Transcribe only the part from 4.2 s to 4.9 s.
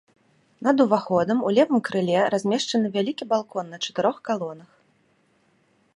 калонах.